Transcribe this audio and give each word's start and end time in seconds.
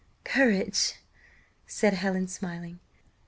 "Courage!" 0.23 0.95
said 1.67 1.93
Helen, 1.93 2.27
smiling. 2.27 2.79